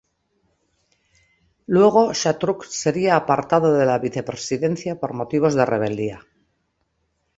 Luego 1.75 2.01
Xatruch 2.21 2.63
sería 2.81 3.11
apartado 3.15 3.67
de 3.79 3.85
la 3.89 4.01
vicepresidencia 4.05 4.93
por 5.01 5.11
motivos 5.19 5.53
de 5.57 5.63
rebeldía. 5.73 6.17